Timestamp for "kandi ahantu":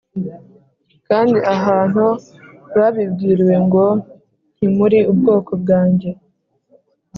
1.07-2.05